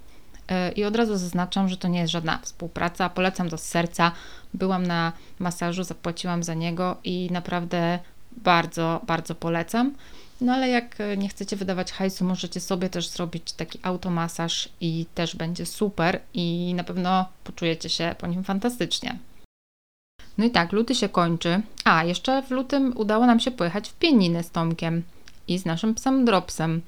E, 0.48 0.72
I 0.72 0.84
od 0.84 0.96
razu 0.96 1.16
zaznaczam, 1.16 1.68
że 1.68 1.76
to 1.76 1.88
nie 1.88 2.00
jest 2.00 2.12
żadna 2.12 2.38
współpraca. 2.42 3.08
Polecam 3.08 3.50
z 3.50 3.60
serca. 3.60 4.12
Byłam 4.54 4.86
na 4.86 5.12
masażu, 5.38 5.84
zapłaciłam 5.84 6.42
za 6.42 6.54
niego 6.54 6.96
i 7.04 7.28
naprawdę 7.32 7.98
bardzo, 8.32 9.00
bardzo 9.06 9.34
polecam. 9.34 9.94
No 10.40 10.52
ale 10.52 10.68
jak 10.68 10.96
nie 11.16 11.28
chcecie 11.28 11.56
wydawać 11.56 11.92
hajsu, 11.92 12.24
możecie 12.24 12.60
sobie 12.60 12.90
też 12.90 13.08
zrobić 13.08 13.52
taki 13.52 13.78
automasaż 13.82 14.68
i 14.80 15.06
też 15.14 15.36
będzie 15.36 15.66
super 15.66 16.20
i 16.34 16.74
na 16.74 16.84
pewno 16.84 17.28
poczujecie 17.44 17.88
się 17.88 18.14
po 18.18 18.26
nim 18.26 18.44
fantastycznie. 18.44 19.18
No 20.38 20.44
i 20.44 20.50
tak, 20.50 20.72
luty 20.72 20.94
się 20.94 21.08
kończy. 21.08 21.60
A, 21.84 22.04
jeszcze 22.04 22.42
w 22.42 22.50
lutym 22.50 22.92
udało 22.96 23.26
nam 23.26 23.40
się 23.40 23.50
pojechać 23.50 23.88
w 23.88 23.94
Pieniny 23.94 24.42
z 24.42 24.50
Tomkiem 24.50 25.02
i 25.48 25.58
z 25.58 25.64
naszym 25.64 25.94
psem 25.94 26.24
Dropsem. 26.24 26.82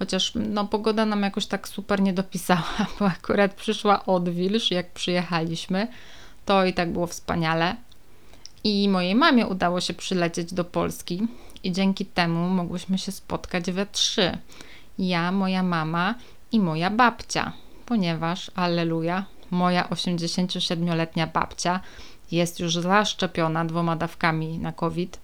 Chociaż 0.00 0.32
no, 0.34 0.64
pogoda 0.66 1.06
nam 1.06 1.22
jakoś 1.22 1.46
tak 1.46 1.68
super 1.68 2.00
nie 2.00 2.12
dopisała, 2.12 2.86
bo 2.98 3.06
akurat 3.06 3.54
przyszła 3.54 4.06
odwilż, 4.06 4.70
jak 4.70 4.90
przyjechaliśmy. 4.90 5.88
To 6.44 6.64
i 6.64 6.74
tak 6.74 6.92
było 6.92 7.06
wspaniale. 7.06 7.76
I 8.64 8.88
mojej 8.88 9.14
mamie 9.14 9.46
udało 9.46 9.80
się 9.80 9.94
przylecieć 9.94 10.54
do 10.54 10.64
Polski 10.64 11.28
i 11.62 11.72
dzięki 11.72 12.06
temu 12.06 12.48
mogłyśmy 12.48 12.98
się 12.98 13.12
spotkać 13.12 13.70
we 13.70 13.86
trzy. 13.86 14.38
Ja, 14.98 15.32
moja 15.32 15.62
mama 15.62 16.14
i 16.52 16.60
moja 16.60 16.90
babcia, 16.90 17.52
ponieważ, 17.86 18.50
alleluja, 18.54 19.24
moja 19.50 19.88
87-letnia 19.88 21.26
babcia 21.26 21.80
jest 22.32 22.60
już 22.60 22.74
zaszczepiona 22.74 23.64
dwoma 23.64 23.96
dawkami 23.96 24.58
na 24.58 24.72
COVID, 24.72 25.18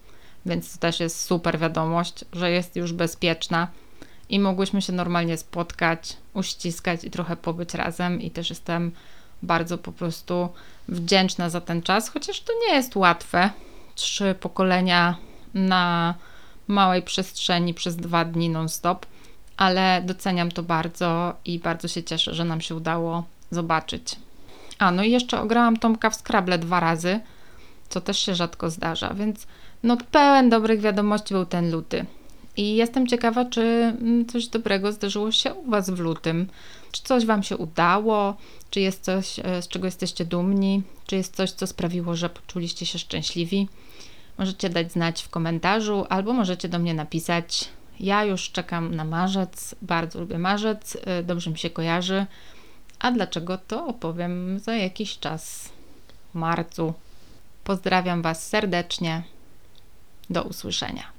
więc 0.47 0.73
to 0.73 0.79
też 0.79 1.01
jest 1.01 1.21
super 1.21 1.59
wiadomość, 1.59 2.25
że 2.33 2.51
jest 2.51 2.77
już 2.77 2.93
bezpieczna 2.93 3.69
i 4.29 4.41
mogłyśmy 4.41 4.83
się 4.83 4.93
normalnie 4.93 5.37
spotkać, 5.37 6.17
uściskać 6.35 7.05
i 7.05 7.11
trochę 7.11 7.37
pobyć 7.37 7.75
razem. 7.75 8.21
I 8.21 8.31
też 8.31 8.51
jestem 8.51 8.93
bardzo 9.43 9.79
po 9.79 9.93
prostu 9.93 10.49
wdzięczna 10.89 11.51
za 11.51 11.61
ten 11.61 11.83
czas, 11.83 12.09
chociaż 12.09 12.41
to 12.41 12.53
nie 12.69 12.75
jest 12.75 12.97
łatwe. 12.97 13.51
Trzy 13.95 14.35
pokolenia 14.41 15.17
na 15.55 16.15
małej 16.69 17.03
przestrzeni 17.03 17.75
przez 17.75 17.97
dwa 17.97 18.25
dni 18.25 18.49
non-stop, 18.49 19.07
ale 19.57 20.03
doceniam 20.05 20.51
to 20.51 20.63
bardzo 20.63 21.35
i 21.45 21.59
bardzo 21.59 21.89
się 21.89 22.03
cieszę, 22.03 22.35
że 22.35 22.45
nam 22.45 22.61
się 22.61 22.75
udało 22.75 23.25
zobaczyć. 23.51 24.17
A 24.79 24.91
no 24.91 25.03
i 25.03 25.11
jeszcze 25.11 25.41
ograłam 25.41 25.77
Tomka 25.77 26.11
w 26.11 26.15
Scrabble 26.17 26.59
dwa 26.59 26.81
razy, 26.81 27.21
co 27.89 28.01
też 28.01 28.19
się 28.19 28.35
rzadko 28.35 28.71
zdarza, 28.71 29.15
więc 29.15 29.47
no 29.83 29.97
pełen 30.11 30.51
dobrych 30.51 30.81
wiadomości 30.81 31.35
był 31.35 31.47
ten 31.47 31.71
luty. 31.71 32.07
I 32.57 32.77
jestem 32.77 33.07
ciekawa, 33.07 33.45
czy 33.45 33.61
mm, 33.61 34.27
coś 34.27 34.47
dobrego 34.47 34.93
zdarzyło 34.93 35.33
się 35.33 35.55
u 35.55 35.71
Was 35.71 35.91
w 35.91 35.99
lutym. 35.99 36.49
Czy 36.93 37.03
coś 37.03 37.27
Wam 37.27 37.43
się 37.43 37.57
udało? 37.57 38.37
Czy 38.71 38.81
jest 38.81 39.05
coś, 39.05 39.39
e, 39.39 39.63
z 39.63 39.69
czego 39.69 39.87
jesteście 39.87 40.25
dumni? 40.25 40.83
Czy 41.07 41.17
jest 41.17 41.37
coś, 41.37 41.51
co 41.51 41.67
sprawiło, 41.67 42.17
że 42.17 42.29
poczuliście 42.29 42.87
się 42.87 42.99
szczęśliwi? 42.99 43.69
Możecie 44.39 44.71
dać 44.71 44.93
znać 44.93 45.23
w 45.23 45.29
komentarzu, 45.29 46.07
albo 46.09 46.33
możecie 46.33 46.69
do 46.69 46.79
mnie 46.79 46.95
napisać. 46.95 47.69
Ja 48.01 48.25
już 48.25 48.51
czekam 48.51 48.95
na 48.95 49.05
marzec, 49.05 49.75
bardzo 49.83 50.21
lubię 50.21 50.39
marzec, 50.39 50.97
e, 51.05 51.23
dobrze 51.23 51.51
mi 51.51 51.59
się 51.59 51.71
kojarzy. 51.71 52.27
A 52.99 53.13
dlaczego 53.13 53.59
to 53.59 53.87
opowiem 53.87 54.59
za 54.59 54.77
jakiś 54.77 55.19
czas 55.19 55.69
w 56.33 56.35
marcu. 56.35 56.95
Pozdrawiam 57.65 58.23
Was 58.23 58.49
serdecznie. 58.49 59.23
Do 60.31 60.43
usłyszenia. 60.43 61.16